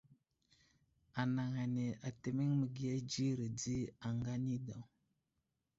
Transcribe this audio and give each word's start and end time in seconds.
Anaŋ 1.21 1.53
ane 1.63 1.85
atəmeŋ 2.07 2.49
məgiya 2.59 2.95
dzire 3.09 3.47
di 3.59 3.75
aŋga 4.07 4.31
anidaw. 4.37 4.83